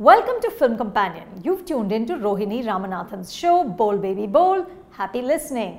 [0.00, 1.26] Welcome to Film Companion.
[1.44, 4.64] You've tuned into Rohini Ramanathan's show, Bowl Baby Bowl.
[4.92, 5.74] Happy listening.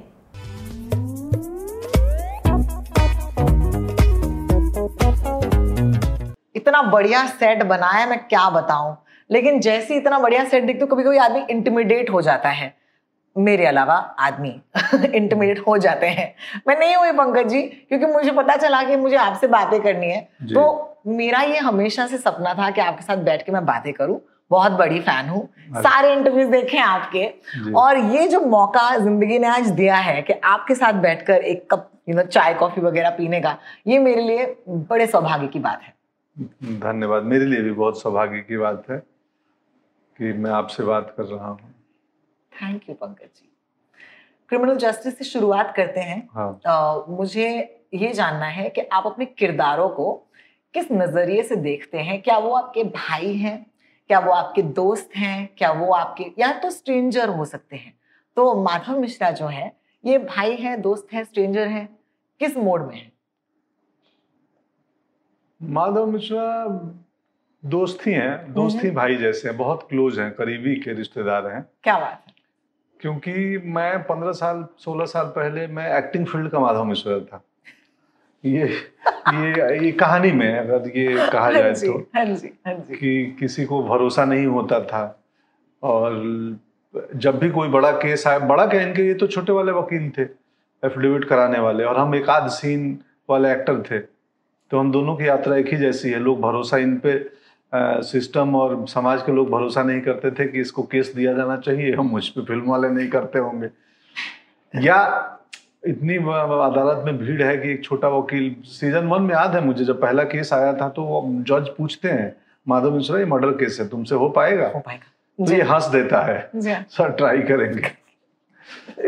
[6.55, 8.95] इतना बढ़िया set बनाया मैं क्या बताऊँ
[9.29, 12.73] लेकिन जैसे इतना बढ़िया सेट देखते कभी कभी आदमी इंटिमिडेट हो जाता है
[13.35, 14.49] मेरे अलावा आदमी
[15.15, 16.33] इंटरमीडिएट हो जाते हैं
[16.67, 20.21] मैं नहीं हुई पंकज जी क्योंकि मुझे पता चला कि मुझे आपसे बातें करनी है
[20.53, 24.19] तो मेरा ये हमेशा से सपना था कि आपके साथ बैठ के मैं बातें करूँ।
[24.51, 27.25] बहुत बड़ी फ़ैन हूँ। अच्छा। सारे इंटरव्यूज़ देखे हैं आपके
[27.73, 31.89] और ये जो मौका ज़िंदगी ने आज दिया है कि आपके साथ बैठकर एक कप
[32.09, 35.93] यू नो चाय कॉफ़ी वगैरह पीने का ये मेरे लिए बड़े सौभाग्य की बात है।
[36.79, 38.97] धन्यवाद। मेरे लिए भी बहुत सौभाग्य की बात है
[40.19, 41.73] कि मैं आपसे बात कर रहा हूँ।
[42.51, 43.47] Thank you Pankaj ji.
[44.49, 49.25] Criminal Justice से शुरुआत करते हैं। हाँ। अ, मुझे ये जानना है कि आप अपने
[49.25, 50.27] किरदारों को
[50.73, 52.21] किस नज़रिए से देखते हैं?
[52.21, 53.65] क्या वो आपके भाई हैं?
[54.07, 55.49] क्या वो आपके दोस्त हैं?
[55.57, 57.93] क्या वो आपके या तो स्ट्रेंजर हो सकते हैं?
[58.35, 59.71] तो माधव मिश्रा जो है
[60.05, 61.89] ये भाई है दोस्त है स्ट्रेंजर है
[62.39, 63.11] किस मोड में है?
[65.61, 66.65] माधव मिश्रा
[67.65, 71.65] दोस्त ही हैं दोस्त ही भाई जैसे हैं बहुत क्लोज हैं करीबी के रिश्तेदार हैं।
[71.83, 72.33] क्या बात है?
[72.99, 77.43] क्योंकि मैं पंद्रह साल सोलह साल पहले मैं एक्टिंग फ़ील्ड का माधव मिश्रा था।
[78.45, 78.65] ये
[79.33, 83.37] ये ये कहानी में अगर ये कहा हाँ जाए तो हाँ जी हाँ जी। कि
[83.39, 85.21] किसी को भरोसा नहीं होता था
[85.83, 86.13] और
[87.15, 90.21] जब भी कोई बड़ा केस आया बड़ा क्या इनके ये तो छोटे वाले वकील थे
[90.83, 93.99] एफिडेविट कराने वाले और हम एक आध सीन वाले एक्टर थे
[94.71, 97.29] तो हम दोनों की यात्रा एक ही जैसी है लोग भरोसा इन पे
[97.75, 101.95] सिस्टम और समाज के लोग भरोसा नहीं करते थे कि इसको केस दिया जाना चाहिए
[101.95, 103.69] हम मुझ पर फ़िल्म वाले नहीं करते होंगे।
[104.75, 104.97] या
[105.83, 109.85] इतनी अदालत में भीड़ है कि एक छोटा वकील सीज़न वन में याद है मुझे
[109.85, 112.35] जब पहला केस आया था तो जज पूछते हैं
[112.67, 114.67] माधव मिश्रा ये मर्डर केस है तुमसे हो पाएगा?
[114.67, 116.49] हो पाएगा। तो ये हंस देता है।
[116.87, 117.81] सर ट्राई करेंगे।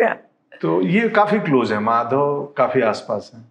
[0.03, 0.15] हाँ।
[0.61, 3.41] तो ये काफ़ी क्लोज है माधव काफ़ी आसपास है।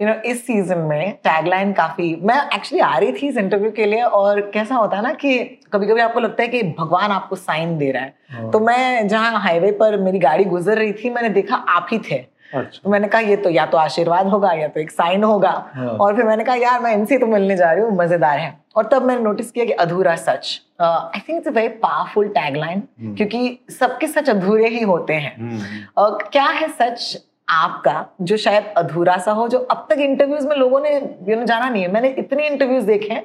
[0.00, 3.86] यू नो इस सीज़न में टैगलाइन काफ़ी मैं एक्चुअली आ रही थी इस इंटरव्यू के
[3.86, 5.38] लिए और कैसा होता है ना कि
[5.72, 9.40] कभी कभी आपको लगता है कि भगवान आपको साइन दे रहा है। तो मैं जहाँ
[9.40, 12.18] हाईवे पर मेरी गाड़ी गुजर रही थी मैंने देखा आप ही थे।
[12.54, 15.50] अच्छा। तो मैंने कहा ये तो या तो आशीर्वाद होगा या तो एक साइन होगा।
[15.74, 18.58] हाँ। और फिर मैंने कहा यार मैं इनसे तो मिलने जा रही हूँ मज़ेदार है।
[18.76, 22.82] और तब मैंने नोटिस किया कि अधूरा सच। I think it's a very powerful tagline
[23.00, 23.14] hmm.
[23.16, 25.60] क्योंकि सबके सच अधूरे ही होते हैं। हम्म,
[25.96, 27.16] और क्या है सच
[27.48, 30.94] आपका जो शायद अधूरा सा हो जो अब तक इंटरव्यूज़ में लोगों ने
[31.28, 33.24] यू नो जाना नहीं है। मैंने इतने इंटरव्यूज़ देखे हैं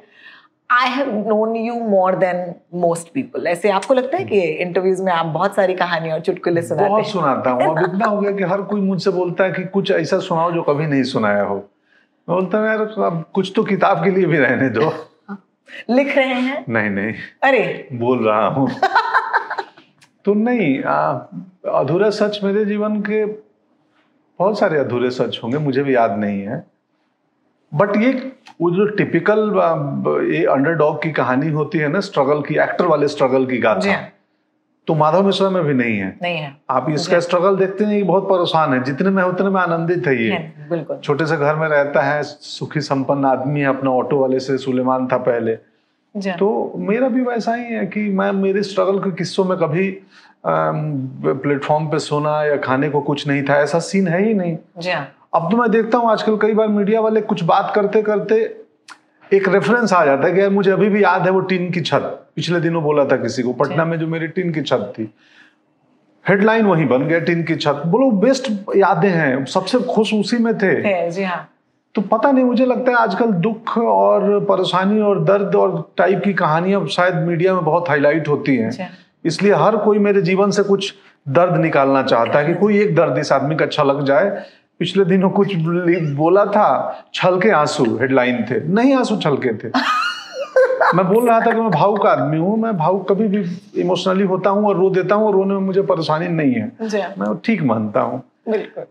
[0.70, 5.12] I have known you more than most people ऐसे आपको लगता है कि इंटरव्यूज़ में
[5.12, 8.44] आप बहुत सारी कहानी और चुटकुले सुनाते बहुत सुनाता हूँ। अब इतना हो गया कि
[8.44, 12.36] हर कोई मुझसे बोलता है कि कुछ ऐसा सुनाओ जो कभी नहीं सुनाया हो। मैं
[12.36, 14.92] बोलता हूँ यार अब कुछ तो किताब के लिए भी रहने दो।
[15.90, 16.64] लिख रहे हैं?
[16.68, 17.12] नहीं नहीं।
[17.42, 18.70] अरे। बोल रहा हूँ।
[20.24, 26.18] तो नहीं अधूरा सच मेरे जीवन के बहुत सारे अधूरे सच होंगे मुझे भी याद
[26.18, 26.64] नहीं है।
[27.72, 28.12] बट ये
[28.60, 29.52] वो जो टिपिकल
[30.34, 34.08] ये अंडरडॉग की कहानी होती है ना स्ट्रगल की एक्टर वाले स्ट्रगल की गाथा। हाँ।
[34.86, 38.24] तो माधव मिश्रा में भी नहीं है। नहीं है। आप इसका स्ट्रगल देखते नहीं बहुत
[38.24, 40.38] परेशान है। जितने में उतने में आनंदित है ये।
[40.70, 44.58] बिल्कुल। छोटे से घर में रहता है सुखी संपन्न आदमी है अपना ऑटो वाले से
[44.58, 49.10] सुलेमान था पहले। हाँ। तो मेरा भी वैसा ही है कि मैं मेरे स्ट्रगल के
[49.10, 49.90] किस्सों में कभी
[50.46, 54.90] प्लेटफॉर्म पे सोना या खाने को कुछ नहीं था ऐसा सीन है ही नहीं। जी
[54.90, 58.36] हाँ। अब तो मैं देखता हूँ आजकल कई बार मीडिया वाले कुछ बात करते करते
[59.32, 61.80] एक रेफरेंस आ जाता है कि यार मुझे अभी भी याद है वो टीन की
[61.80, 62.02] छत।
[62.36, 65.08] पिछले दिनों बोला था किसी को पटना में जो मेरी टीन की छत थी।
[66.24, 70.52] हेडलाइन वही बन गया टीन की छत। बोलो बेस्ट यादें हैं सबसे खुश उसी में
[70.58, 71.48] थे। जी हाँ।
[71.94, 76.32] तो पता नहीं मुझे लगता है आजकल दुख और परेशानी और दर्द और टाइप की
[76.34, 78.90] कहानियाँ शायद मीडिया में बहुत हाईलाइट होती हैं।
[79.24, 80.94] इसलिए हर कोई मेरे जीवन से कुछ
[81.28, 84.44] दर्द निकालना चाहता है कि कोई एक दर्द इस आदमी का अच्छा लग जाए।
[84.80, 85.54] पिछले दिनों कुछ
[86.16, 86.68] बोला था
[87.14, 89.70] छल के आँसू हेडलाइन थे। नहीं आँसू छलके थे।
[90.94, 93.44] मैं बोल रहा था कि मैं भावुक आदमी हूँ मैं भावुक कभी भी
[93.80, 96.72] इमोशनली होता हूँ और रो देता हूँ और रोने में मुझे परेशानी नहीं है।
[97.18, 98.22] मैं ठीक मानता हूँ।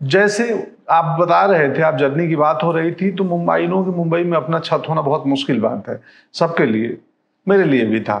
[0.04, 0.44] जैसे
[0.90, 3.90] आप बता रहे थे आप जर्नी की बात हो रही थी तो मुंबई नो कि
[3.90, 6.00] मुंबई में अपना छत होना बहुत मुश्किल बात है
[6.34, 6.96] सबके लिए
[7.46, 8.18] मेरे लिए भी था।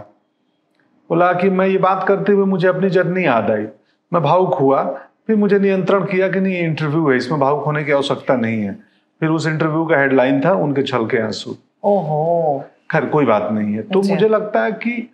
[1.10, 3.66] बोला कि मैं ये बात करते हुए मुझे अपनी जर्नी याद आई।
[4.12, 4.82] मैं भावुक हुआ
[5.26, 8.62] फिर मुझे नियंत्रण किया कि नहीं ये इंटरव्यू है इसमें भावुक होने की आवश्यकता नहीं
[8.62, 8.72] है।
[9.20, 13.74] फिर उस इंटरव्यू का हेडलाइन था उनके छल के आँसू। ओहो। खैर कोई बात नहीं
[13.74, 15.10] है। तो अच्छा। मुझे लगता है कि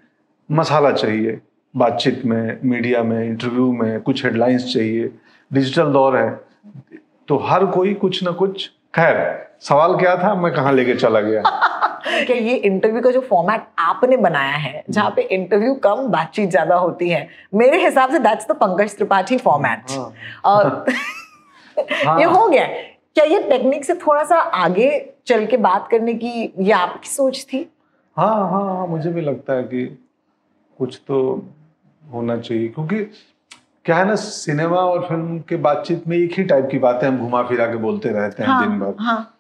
[0.51, 1.41] मसाला चाहिए
[1.75, 5.11] बातचीत में मीडिया में इंटरव्यू में कुछ हेडलाइंस चाहिए।
[5.51, 6.31] डिजिटल दौर है
[7.29, 9.17] तो हर कोई कुछ ना कुछ खैर
[9.61, 11.43] सवाल क्या था मैं कहाँ लेके चला गया?
[12.07, 16.77] कि ये इंटरव्यू का जो फॉर्मेट आपने बनाया है जहाँ पे इंटरव्यू कम बातचीत ज़्यादा
[16.77, 20.13] होती है मेरे हिसाब से that's the Pankaj Tripathi format हाँ।
[20.45, 20.85] और
[22.07, 22.67] हाँ। ये हो। गया.
[23.15, 24.89] क्या ये टेक्निक से थोड़ा सा आगे
[25.27, 27.67] चल के बात करने की ये आपकी सोच थी?
[28.17, 29.85] हाँ हाँ हाँ मुझे भी लगता है कि
[30.79, 31.21] कुछ तो
[32.03, 32.97] होना चाहिए क्योंकि
[33.85, 37.19] क्या है ना सिनेमा और फ़िल्म के बातचीत में एक ही टाइप की बातें हम
[37.19, 39.35] घुमा फिरा के बोलते रहते हैं हाँ, दिन भर। हाँ।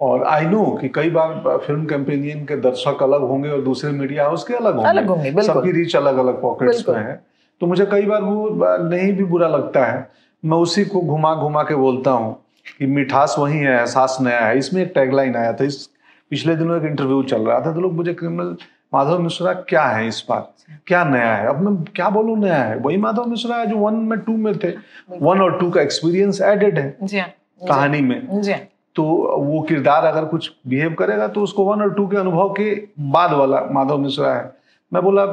[0.00, 4.24] और आई नो कि कई बार फ़िल्म कैंपेनियन के दर्शक अलग होंगे और दूसरे मीडिया
[4.24, 7.20] हाउस के अलग होंगे। अलग होंगे, सबकी रीच अलग अलग पॉकेट्स में है।
[7.60, 8.48] तो मुझे कई बार वो
[8.88, 10.08] नहीं भी बुरा लगता है।
[10.44, 12.34] मैं उसी को घुमा घुमा के बोलता हूँ
[12.78, 15.88] कि मिठास वही है एहसास नया है। इसमें एक टैगलाइन आया था इस
[16.30, 18.56] पिछले दिनों एक इंटरव्यू चल रहा था। तो लोग मुझे क्रिमिनल
[18.94, 20.46] माधव मिश्रा क्या है इस बार?
[20.86, 21.46] क्या नया है?
[21.48, 22.76] अब मैं क्या बोलूँ नया है?
[22.76, 24.70] वही माधव मिश्रा है जो वन में टू में थे।
[25.12, 27.28] वन और टू का एक्सपीरियंस एडेड है हाँ।
[27.68, 28.60] कहानी में। जी हाँ,
[28.96, 29.04] तो
[29.38, 32.70] वो किरदार अगर कुछ बिहेव करेगा तो उसको वन और टू के अनुभव के
[33.10, 34.50] बाद वाला माधव मिश्रा है।
[34.92, 35.24] मैं बोला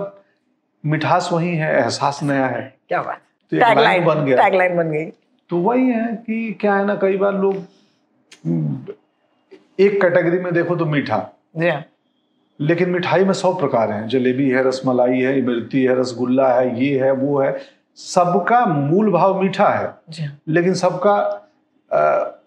[0.83, 3.21] मिठास वही है एहसास नया है। क्या बात।
[3.51, 5.05] तो एक लाइन बन गया। टैगलाइन बन गई।
[5.49, 7.55] तो वही है कि क्या है ना कई बार लोग
[9.79, 11.17] एक कैटेगरी में देखो तो मीठा।
[11.57, 11.71] जी
[12.59, 16.99] लेकिन मिठाई में सौ प्रकार हैं। जलेबी है रसमलाई है इमरती है रसगुल्ला है ये
[16.99, 17.57] है वो है।
[17.97, 21.15] सबका मूल भाव मीठा है। जी लेकिन सबका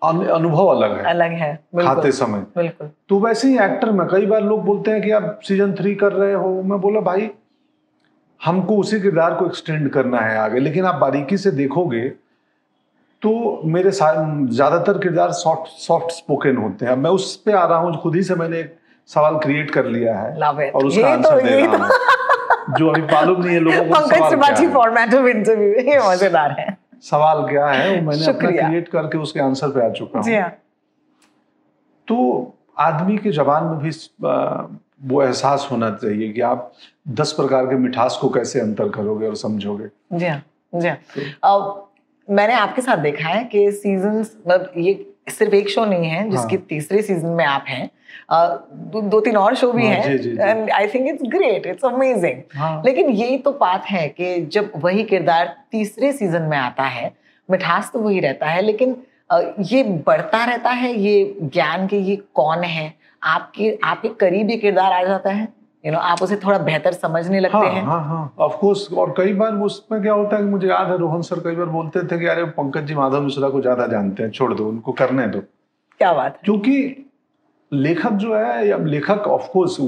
[0.03, 4.43] अनुभव अलग है। अलग है खाते समय। बिल्कुल। तो वैसे ही एक्टर में कई बार
[4.43, 7.31] लोग बोलते हैं कि आप सीज़न थ्री कर रहे हो। मैं बोला भाई
[8.41, 12.09] हमको उसी किरदार को एक्सटेंड करना है आगे लेकिन आप बारीकी से देखोगे
[13.23, 13.31] तो
[13.67, 18.17] मेरे ज़्यादातर किरदार सॉफ्ट सॉफ्ट स्पोकन होते हैं। मैं उस पर आ रहा हूँ खुद
[18.17, 18.77] ही से मैंने एक
[19.11, 23.03] सवाल क्रिएट कर लिया है और उसका आंसर तो दे रहा तो हूँ। जो अभी
[23.05, 24.67] मालूम नहीं है लोगों को Pankaj Tripathi.
[24.69, 26.66] Format of interview ये मज़ेदार है।
[27.05, 27.89] सवाल क्या है?
[27.91, 30.51] वो मैंने अपना क्रिएट करके उसके आंसर पे आ चुका जी हूँ। हाँ
[32.09, 33.91] तो आदमी के जबान में भी
[35.09, 36.73] वो एहसास होना चाहिए कि आप
[37.21, 40.97] दस प्रकार के मिठास को कैसे अंतर करोगे और समझोगे। जी हाँ जी हाँ।
[41.45, 41.83] अब
[42.29, 44.95] मैंने आपके साथ देखा है कि सीज़न मतलब ये
[45.31, 47.91] सिर्फ़ एक शो नहीं है जिसके हाँ। तीसरे सीज़न में आप हैं।
[48.31, 53.11] दो, तीन और शो भी हाँ, हैं। And I think it's great it's amazing लेकिन
[53.11, 57.13] यही तो बात है कि जब वही किरदार तीसरे सीज़न में आता है
[57.49, 58.97] मिठास तो वही रहता है लेकिन
[59.71, 62.93] ये बढ़ता रहता है ये ज्ञान के ये कौन है?
[63.23, 65.49] आपके आपके करीब ये किरदार आ जाता है
[65.85, 69.15] यू नो आप उसे थोड़ा बेहतर समझने लगते हाँ हैं। हाँ हाँ ऑफ़ कोर्स और
[69.19, 72.03] कई बार उसमें क्या होता है कि मुझे याद है रोहन सर कई बार बोलते
[72.13, 75.27] थे कि अरे पंकज जी माधव मिश्रा को ज़्यादा जानते हैं छोड़ दो उनको करने
[75.27, 75.41] दो।
[76.01, 77.06] क्या बात है। क्योंकि
[77.73, 79.81] लेखक जो है या लेखक ऑफ़ कोर्स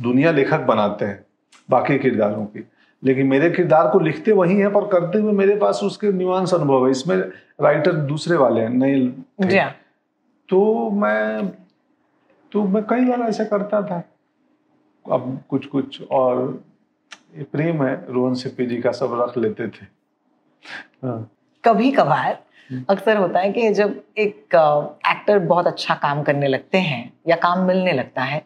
[0.00, 1.24] दुनिया लेखक बनाते हैं
[1.70, 2.64] बाकी किरदारों की।
[3.04, 6.84] लेकिन मेरे किरदार को लिखते वही हैं पर करते हुए मेरे पास उसके निवांस अनुभव
[6.84, 7.16] है। इसमें
[7.60, 9.70] राइटर दूसरे वाले हैं नए हाँ।
[10.48, 11.48] तो मैं
[12.52, 14.02] तो मैं कई बार ऐसा करता था।
[15.12, 16.62] अब कुछ कुछ और
[17.38, 19.86] ये प्रेम है रोहन सिप्पी जी का सब रख लेते थे।
[21.04, 21.30] हाँ।
[21.64, 22.38] कभी कभार
[22.70, 24.36] हम्म। अक्सर होता है कि जब एक
[25.10, 28.42] एक्टर बहुत अच्छा काम करने लगते हैं या काम मिलने लगता है।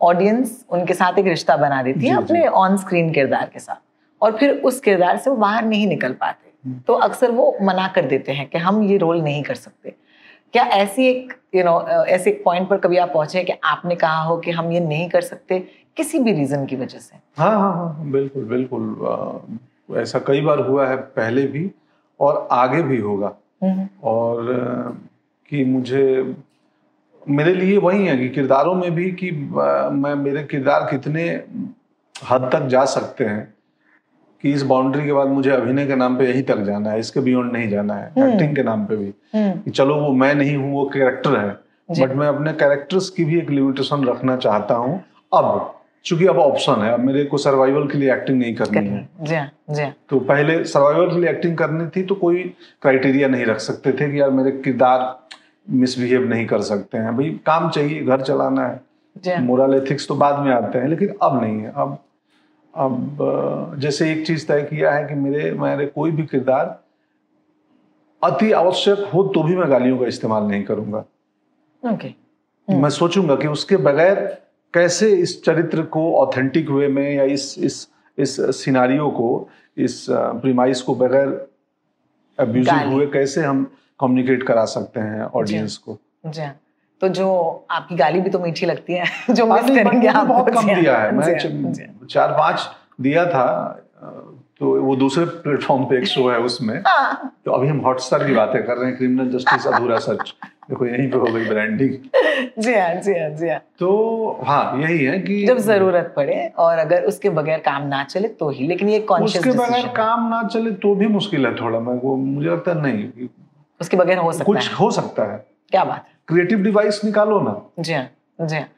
[0.00, 3.82] ऑडियंस उनके साथ एक रिश्ता बना देती है। अपने ऑन स्क्रीन किरदार के साथ।
[4.22, 7.86] और फिर उस किरदार से वो बाहर नहीं निकल पाते। हम्म। तो अक्सर वो मना
[7.88, 9.94] कर देते हैं कि हम ये रोल नहीं कर सकते।
[10.52, 14.22] क्या ऐसी एक यू नो ऐसे एक पॉइंट पर कभी आप पहुँचे कि आपने कहा
[14.22, 15.58] हो कि हम ये नहीं कर सकते
[15.96, 17.16] किसी भी रीजन की वजह से?
[17.38, 18.84] हाँ हाँ हाँ बिल्कुल बिल्कुल
[19.96, 21.70] आ, ऐसा कई बार हुआ है पहले भी
[22.20, 24.46] और आगे भी होगा। हम्म, और
[25.48, 26.34] कि मुझे
[27.28, 31.24] मेरे लिए वही है कि किरदारों में भी कि मैं मेरे किरदार कितने
[32.14, 33.52] हद तक जा सकते हैं
[34.44, 37.20] कि इस बाउंड्री के बाद मुझे अभिनय के नाम पे यहीं तक जाना है इसके
[37.20, 40.34] बियॉन्ड नहीं जाना है हम्म। एक्टिंग के नाम पे भी। हम्म, कि चलो वो मैं
[40.34, 41.50] नहीं हूँ वो कैरेक्टर है
[42.00, 45.02] बट मैं अपने कैरेक्टर्स की भी एक लिमिटेशन रखना चाहता हूँ
[45.34, 45.74] अब
[46.04, 49.34] चूँकि अब ऑप्शन है अब मेरे को सर्वाइवल के लिए एक्टिंग नहीं करनी है। जी
[49.34, 52.42] हाँ जी हाँ। तो पहले सर्वाइवल के लिए एक्टिंग करनी थी तो कोई
[52.82, 55.00] क्राइटेरिया नहीं रख सकते थे कि यार मेरे किरदार
[55.66, 60.38] मिसबिहेव नहीं कर सकते हैं। भाई काम चाहिए घर चलाना है। मोरल एथिक्स तो बाद
[60.38, 61.98] में आते हैं लेकिन अब नहीं है। अब
[62.74, 66.78] अब जैसे एक चीज़ तय किया है कि मेरे मेरे कोई भी किरदार
[68.22, 71.04] अति आवश्यक हो तो भी मैं गालियों का इस्तेमाल नहीं करूँगा।
[71.82, 72.14] ओके।
[72.68, 74.20] मैं सोचूँगा कि उसके बगैर
[74.74, 77.86] कैसे इस चरित्र को ऑथेंटिक वे में या इस इस
[78.18, 81.28] इस सिनारियो को इस प्रीमाइस को बगैर
[82.38, 83.64] अब्यूजिव हुए कैसे हम
[84.00, 85.98] कम्युनिकेट करा सकते हैं ऑडियंस को?
[86.26, 86.58] जी। हाँ
[87.00, 87.28] तो जो
[87.70, 91.14] आपकी गाली भी तो मीठी लगती है जो मिस करेंगे आप। बहुत कम दिया है।
[91.14, 92.68] मैं चार पाँच
[93.00, 93.46] दिया था
[94.58, 98.34] तो वो दूसरे प्लेटफॉर्म पे एक शो है उसमें। हाँ। तो अभी हम हॉटस्टार की
[98.34, 100.34] बातें कर रहे हैं क्रिमिनल जस्टिस अधूरा सच
[100.72, 101.92] देखो यहीं पे हो गई ब्रांडिंग
[102.58, 103.88] जी हाँ जी हाँ जी हाँ। तो
[104.46, 108.48] हाँ यही है कि जब ज़रूरत पड़े और अगर उसके बगैर काम ना चले तो
[108.50, 111.94] ही लेकिन ये कॉन्शियस उसके बगैर काम ना चले तो भी मुश्किल है थोड़ा मैं
[112.02, 113.28] वो मुझे लगता है नहीं।
[113.80, 115.38] उसके बगैर हो सकता कुछ है। हो सकता है।
[115.70, 118.08] क्या बात है। क्रिएटिव डिवाइस निकालो ना। जी हाँ
[118.40, 118.68] जी हाँ।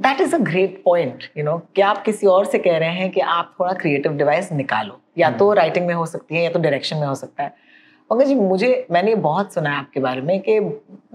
[0.00, 3.10] That is a great point you know कि आप किसी और से कह रहे हैं
[3.10, 6.58] कि आप थोड़ा क्रिएटिव डिवाइस निकालो। या तो राइटिंग में हो सकती है या तो
[6.58, 7.67] डायरेक्शन में हो सकता है।
[8.10, 10.58] पंकज जी मुझे मैंने बहुत सुना है आपके बारे में कि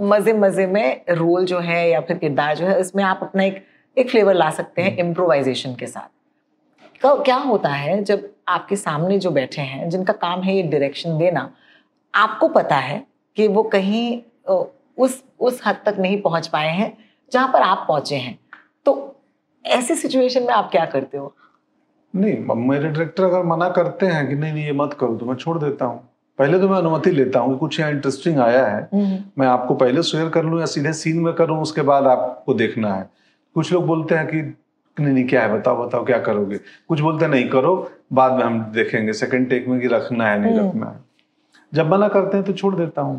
[0.02, 3.64] मज़े मज़े में रोल जो है या फिर किरदार जो है उसमें आप अपना एक
[3.98, 6.10] एक फ्लेवर ला सकते हैं इम्प्रोवाइजेशन के साथ।
[7.02, 11.18] तो क्या होता है जब आपके सामने जो बैठे हैं जिनका काम है ये डायरेक्शन
[11.18, 11.50] देना
[12.14, 13.04] आपको पता है
[13.38, 14.22] कि वो कहीं
[14.98, 16.92] उस उस हद तक नहीं पहुँच पाए हैं
[17.32, 18.38] जहाँ पर आप पहुँचे हैं।
[18.86, 19.16] तो
[19.66, 21.34] ऐसी सिचुएशन में आप क्या करते हो?
[22.14, 25.36] नहीं मेरे डायरेक्टर अगर मना करते हैं कि नहीं नहीं ये मत करो तो मैं
[25.36, 26.08] छोड़ देता हूँ।
[26.40, 28.90] पहले तो मैं अनुमति लेता हूँ कि कुछ यहाँ इंटरेस्टिंग आया है।
[29.38, 32.94] मैं आपको पहले शेयर कर लूँ या सीधे सीन में करूँ उसके बाद आपको देखना
[32.94, 33.10] है।
[33.56, 34.42] कुछ लोग बोलते हैं कि
[34.98, 35.54] नहीं नहीं क्या है?
[35.54, 36.58] बताओ बताओ क्या करोगे?
[36.88, 40.58] कुछ बोलते नहीं करो बाद में हम देखेंगे। सेकंड टेक में कि रखना है नहीं
[40.58, 41.00] हम्म। रखना है।
[41.74, 43.18] जब मना करते हैं तो छोड़ देता हूँ।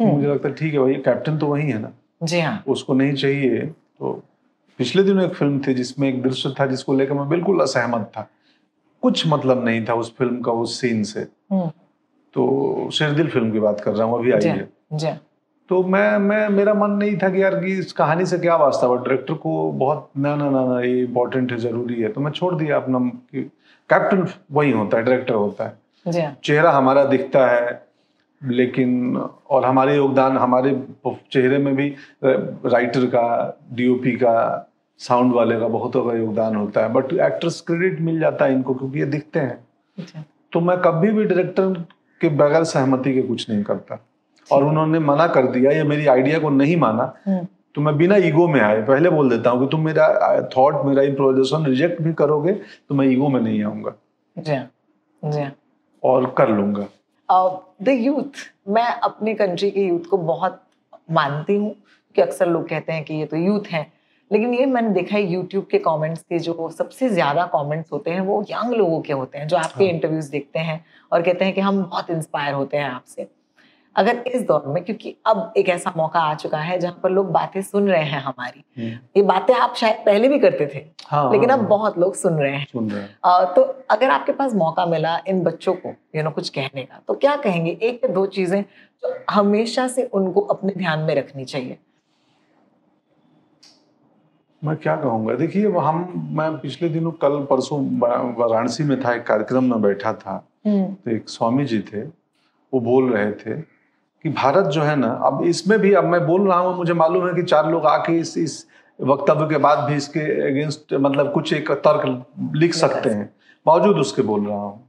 [0.00, 1.90] हम्म। मुझे लगता है ठीक है भाई कैप्टन तो वही है ना?
[2.22, 4.12] जी हाँ। उसको नहीं चाहिए। तो
[4.78, 8.28] पिछले दिनों एक फ़िल्म थी जिसमें एक दृश्य था जिसको लेकर मैं बिल्कुल असहमत था।
[9.02, 11.70] कुछ मतलब नहीं था उस फ़िल्म का उस सीन से। हम्म,
[12.34, 15.12] तो शेरदिल फ़िल्म की बात कर रहा हूँ अभी आई है। जी।
[15.70, 18.86] तो मैं मैं मेरा मन नहीं था कि यार कि इस कहानी से क्या वास्ता
[18.86, 22.30] हुआ। डायरेक्टर को बहुत ना ना ना ना ये इम्पोर्टेंट है ज़रूरी है। तो मैं
[22.32, 23.42] छोड़ दिया अपना कि
[23.90, 27.82] कैप्टन वही होता है डायरेक्टर होता है। चेहरा हमारा दिखता है
[28.42, 30.70] लेकिन और हमारे योगदान हमारे
[31.06, 31.88] चेहरे में भी
[32.24, 33.26] राइटर का
[33.72, 38.44] डीओपी का साउंड वाले का बहुतों का योगदान होता है। बट एक्टर्स क्रेडिट मिल जाता
[38.44, 41.84] है इनको क्योंकि ये दिखते हाँ, तो मैं कभी भी डायरेक्टर
[42.20, 43.98] के बगैर सहमति के कुछ नहीं करता।
[44.48, 48.16] और उन्होंने मना कर दिया या मेरी आइडिया को नहीं माना। हम्म, तो मैं बिना
[48.16, 50.08] ईगो में आए पहले बोल देता हूँ कि तुम मेरा
[50.56, 53.92] थॉट मेरा इम्प्रोवाइजेशन रिजेक्ट भी करोगे तो मैं ईगो में नहीं आऊँगा।
[54.36, 54.70] जी हाँ,
[55.22, 55.52] जी हाँ।
[56.02, 56.86] और कर लूँगा।
[57.82, 60.60] द यूथ मैं अपने कंट्री के यूथ को बहुत
[61.10, 61.74] मानती हूँ
[62.16, 63.86] कि अक्सर लोग कहते हैं कि ये तो यूथ हैं।
[64.34, 68.20] लेकिन ये मैंने देखा है यूट्यूब के कमेंट्स के जो सबसे ज़्यादा कमेंट्स होते हैं
[68.20, 71.54] वो यंग लोगों के होते हैं जो आपके हाँ। इंटरव्यूज़ देखते हैं और कहते हैं
[71.54, 73.28] कि हम बहुत इंस्पायर होते हैं आपसे।
[73.96, 77.30] अगर इस दौर में क्योंकि अब एक ऐसा मौका आ चुका है जहाँ पर लोग
[77.32, 78.64] बातें सुन रहे हैं हमारी।
[79.16, 82.34] ये बातें आप शायद पहले भी करते थे हाँ लेकिन अब हाँ, बहुत लोग सुन
[82.34, 85.94] रहे हैं। सुन रहे हैं। अ, तो अगर आपके पास मौका मिला इन बच्चों को
[86.16, 87.70] यू नो कुछ कहने का तो क्या कहेंगे?
[87.82, 91.78] एक या दो चीज़ें जो हमेशा से उनको अपने ध्यान में रखनी चाहिए।
[94.64, 95.34] मैं क्या कहूँगा?
[95.34, 97.78] देखिए हम मैं पिछले दिनों कल परसों
[98.38, 103.12] वाराणसी में था एक कार्यक्रम में बैठा था। तो एक स्वामी जी थे वो बोल
[103.12, 106.76] रहे थे कि भारत जो है ना अब इसमें भी अब मैं बोल रहा हूँ
[106.76, 108.64] मुझे मालूम है कि चार लोग आके इस इस
[109.00, 112.24] वक्तव्य के बाद भी इसके अगेंस्ट मतलब कुछ एक तर्क
[112.56, 113.32] लिख सकते हैं।
[113.66, 114.80] बावजूद उसके बोल रहा हूँ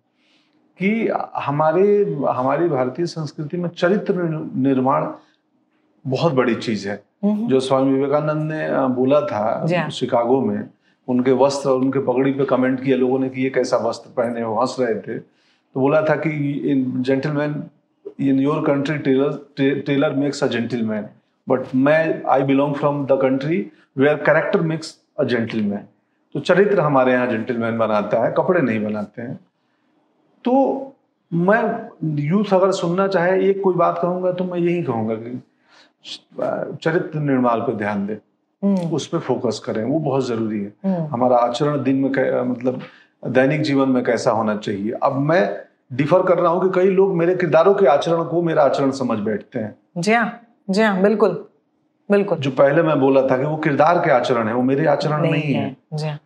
[0.80, 1.08] कि
[1.46, 1.84] हमारे
[2.30, 4.14] हमारी भारतीय संस्कृति में चरित्र
[4.58, 5.08] निर्माण
[6.06, 10.64] बहुत बड़ी चीज़ है। जो स्वामी विवेकानंद ने बोला हाँ। था शिकागो में
[11.08, 14.42] उनके वस्त्र और उनके पगड़ी पे कमेंट किया लोगों ने कि ये कैसा वस्त्र पहने
[14.42, 16.30] हो हंस रहे थे। तो बोला था कि
[16.72, 17.64] in gentleman
[18.20, 21.08] in your country tailor tailor makes a gentleman
[21.48, 23.58] but मैं I belong from the country
[23.98, 25.86] where character makes a gentleman
[26.36, 29.36] तो चरित्र हमारे यहाँ जेंटलमैन बनाता है कपड़े नहीं बनाते हैं।
[30.46, 30.54] तो
[31.32, 31.62] मैं
[32.24, 35.40] यूथ अगर सुनना चाहे एक कोई बात कहूँगा तो मैं यही कहूँगा कि
[36.06, 41.06] चरित्र निर्माण पर ध्यान दें। हम्म, उस पर फोकस करें वो बहुत ज़रूरी है। हम्म,
[41.06, 42.10] हमारा आचरण दिन में
[42.52, 42.82] मतलब
[43.28, 47.16] दैनिक जीवन में कैसा होना चाहिए। अब मैं डिफर कर रहा हूँ कि कई लोग
[47.16, 51.46] मेरे किरदारों के आचरण को मेरा आचरण समझ बैठते हैं। जी हाँ जी हाँ बिल्कुल
[52.12, 55.22] बिल्कुल। जो पहले मैं बोला था कि वो किरदार के आचरण है वो मेरे आचरण
[55.22, 56.20] नहीं, नहीं है। जी हाँ।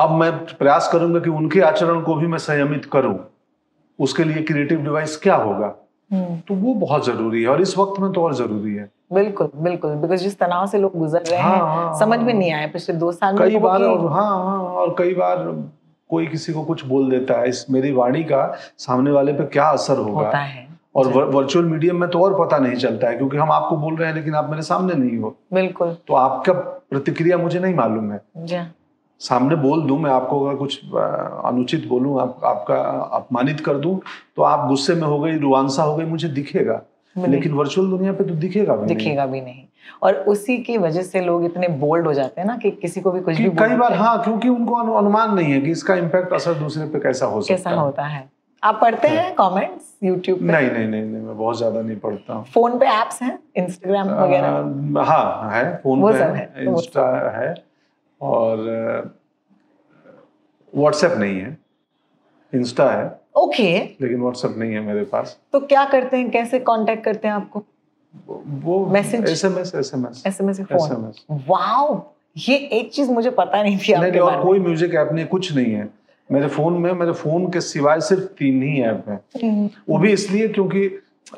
[0.00, 3.18] अब मैं प्रयास करूँगा कि उनके आचरण को भी मैं संयमित करूँ।
[3.98, 5.74] उसके लिए क्रिएटिव डिवाइस क्या होगा?
[6.10, 9.94] तो वो बहुत ज़रूरी है और इस वक्त में तो और ज़रूरी है। बिल्कुल बिल्कुल
[9.94, 12.66] बिकॉज़ जिस तनाव से लोग गुजर रहे हाँ, हैं हाँ, समझ हाँ। में नहीं आए
[12.66, 15.44] पिछले दो साल कई बार और हाँ हाँ और कई बार
[16.10, 18.44] कोई किसी को कुछ बोल देता है इस मेरी वाणी का
[18.78, 20.26] सामने वाले पे क्या असर होगा?
[20.26, 23.76] होता है। और वर्चुअल मीडियम में तो और पता नहीं चलता है क्योंकि हम आपको
[23.76, 27.74] बोल रहे हैं लेकिन आप मेरे सामने नहीं हो। बिल्कुल। तो आपका प्रतिक्रिया मुझे नहीं
[27.74, 28.64] मालूम है। जी। हाँ
[29.20, 32.76] सामने बोल दूँ मैं आपको अगर कुछ अनुचित बोलूँ आप, आपका
[33.16, 34.00] अपमानित कर दूँ
[34.36, 36.80] तो आप गुस्से में हो गई रुआंसा हो गई मुझे दिखेगा।
[37.16, 39.62] लेकिन वर्चुअल दुनिया पे तो दिखेगा भी दिखेगा नहीं भी नहीं।
[40.02, 43.10] और उसी की वजह से लोग इतने बोल्ड हो जाते हैं ना कि किसी को
[43.10, 46.54] भी कुछ भी कई बार हाँ क्योंकि उनको अनुमान नहीं है कि इसका इम्पैक्ट असर
[46.54, 48.28] दूसरे पे कैसा हो सकता कैसा होता है।
[48.62, 52.44] आप पढ़ते हैं कमेंट्स यूट्यूब नहीं नहीं नहीं नहीं मैं बहुत ज़्यादा नहीं पढ़ता हूँ।
[52.54, 53.38] फ़ोन पे एप्स हैं?
[53.56, 55.02] इंस्टाग्राम वगैरह?
[55.04, 57.06] हाँ है फ़ोन पे है इंस्टा
[57.38, 57.54] है।
[58.20, 58.58] और
[60.72, 61.56] व्हाट्सएप नहीं है
[62.52, 63.04] इंस्टा है।
[63.36, 64.02] Okay okay.
[64.02, 67.64] लेकिन व्हाट्सएप नहीं है मेरे पास। तो क्या करते हैं कैसे कांटेक्ट करते हैं आपको?
[68.28, 69.28] वो Message?
[69.30, 72.00] SMS SMS SMS phone SMS wow
[72.36, 75.52] ये एक चीज़ मुझे पता नहीं थी आपके नहीं और कोई म्यूज़िक ऐप नहीं कुछ
[75.56, 75.88] नहीं है।
[76.30, 80.48] मेरे फ़ोन में मेरे फ़ोन के सिवाय सिर्फ़ तीन ही ऐप हैं। वो भी इसलिए
[80.48, 80.86] क्योंकि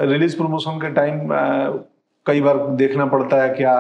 [0.00, 1.28] रिलीज़ प्रमोशन के टाइम
[2.26, 3.72] कई बार देखना पड़ता है क्या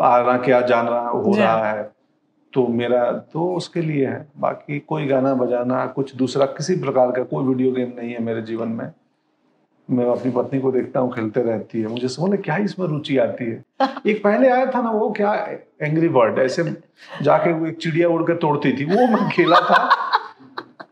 [0.00, 1.93] आ रहा क्या जान रहा हो रहा है।
[2.54, 7.22] तो मेरा तो उसके लिए है। बाकी कोई गाना बजाना कुछ दूसरा किसी प्रकार का
[7.22, 8.90] कोई वीडियो गेम नहीं है मेरे जीवन में।
[9.88, 13.44] मैं अपनी पत्नी को देखता हूँ खेलते रहती है। मुझे समझ क्या इसमें रुचि आती
[13.44, 13.64] है?
[14.06, 15.34] एक पहले आया था ना वो क्या
[15.82, 16.64] एंग्री बर्ड ऐसे
[17.22, 19.82] जाके वो एक चिड़िया उड़ के तोड़ती थी। वो मैं खेला था।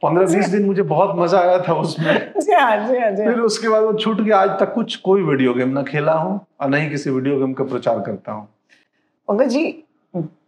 [0.03, 3.35] पंद्रह बीस दिन मुझे बहुत मज़ा आया था उसमें। जी हाँ जी हाँ जी फिर
[3.35, 6.41] हाँ। उसके बाद वो छूट गया। आज तक कुछ कोई वीडियो गेम ना खेला हूँ
[6.61, 8.47] और ना ही किसी वीडियो गेम का प्रचार करता हूँ।
[9.29, 9.65] पंकज जी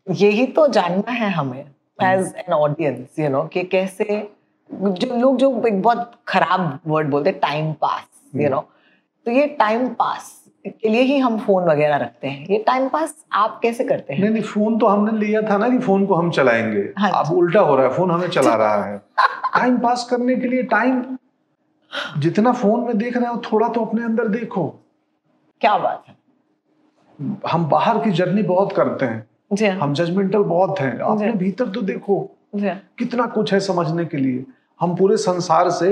[0.06, 1.60] यही तो जानना है हमें
[2.02, 4.28] as an audience you know कि कैसे
[4.70, 8.60] जो लोग जो एक बहुत खराब वर्ड बोलते हैं टाइम पास यू नो
[9.26, 13.14] तो ये टाइम पास के लिए ही हम फ़ोन वगैरह रखते हैं। ये टाइम पास
[13.32, 14.20] आप कैसे करते हैं?
[14.20, 17.32] नहीं नहीं फ़ोन तो हमने लिया था ना कि फ़ोन को हम चलाएँगे। हाँ अब
[17.32, 18.98] उल्टा हो रहा है फ़ोन हमें चला रहा है।
[19.54, 21.04] टाइम पास करने के लिए टाइम
[22.18, 24.66] जितना फ़ोन में देख रहे हो थोड़ा तो अपने अंदर देखो।
[25.60, 26.16] क्या बात है?
[27.48, 29.33] हम बाहर की जर्नी बहुत करते हैं हाँ।
[29.80, 32.20] हम जजमेंटल बहुत हैं। अपने जी। भीतर तो देखो
[32.60, 34.44] हाँ। कितना कुछ है समझने के लिए।
[34.80, 35.90] हम पूरे संसार से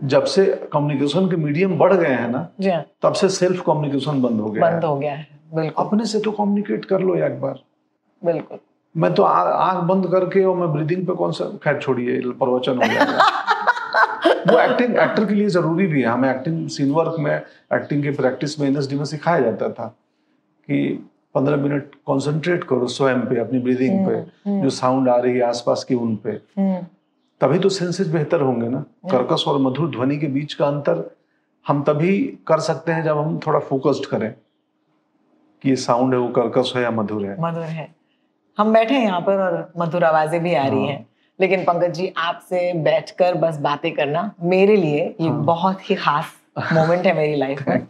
[0.00, 4.40] जब से कम्युनिकेशन के मीडियम बढ़ गए हैं ना हाँ। तब से सेल्फ कम्युनिकेशन बंद
[4.40, 7.60] हो गया बंद हो। गया है बिल्कुल। अपने से तो कम्युनिकेट कर लो एक बार।
[8.22, 8.58] बिल्कुल।
[8.94, 12.86] मैं तो आँख बंद करके और मैं ब्रीदिंग पे कौन सा खैर छोड़िए प्रवचन हो
[12.86, 13.44] जाएगा।
[14.52, 17.34] वो एक्टिंग एक्टर के लिए ज़रूरी भी है। हमें एक्टिंग सीन वर्क में
[17.74, 19.86] एक्टिंग की प्रैक्टिस में एनएसडी में सिखाया जाता था
[20.68, 25.42] कि पंद्रह मिनट कंसंट्रेट करो स्वयं पे अपनी ब्रीदिंग पे जो साउंड आ रही है
[25.44, 26.78] आसपास की उन पे। हम्म,
[27.40, 28.80] तभी तो सेंसेस बेहतर होंगे ना।
[29.10, 31.08] कर्कश और मधुर ध्वनि के बीच का अंतर
[31.66, 32.16] हम तभी
[32.48, 34.32] कर सकते हैं जब हम थोड़ा फोकस्ड करें
[35.64, 37.88] कि ये साउंड है वो कर्कश है या मधुर है। मधुर है।
[38.58, 41.06] हम बैठे हैं यहाँ पर और मधुर आवाज़ें भी आ रही हाँ। हैं।
[41.38, 46.32] लेकिन पंकज जी आपसे बैठकर बस बातें करना मेरे लिए ये हाँ। बहुत ही खास
[46.72, 47.86] मोमेंट है मेरी लाइफ में।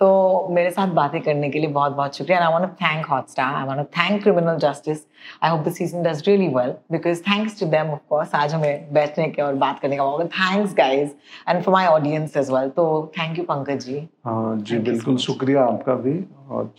[0.00, 3.54] तो मेरे साथ बातें करने के लिए बहुत बहुत शुक्रिया। I want to thank Hotstar
[3.54, 4.98] I want to thank Criminal Justice
[5.42, 8.92] I hope the season does really well because thanks to them of course आज हमें
[8.94, 11.10] बैठने के और बात करने का मौका thanks guys
[11.48, 12.86] and for my audience as well तो
[13.18, 16.18] थैंक यू पंकज जी। हाँ जी बिल्कुल शुक्रिया आपका भी।
[16.50, 16.72] और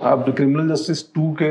[0.00, 1.50] अब क्रिमिनल जस्टिस टू के